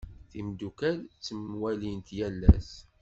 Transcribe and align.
Timdukal 0.31 0.97
ttemwallint 1.07 2.07
yal 2.17 2.39
ass. 2.55 2.69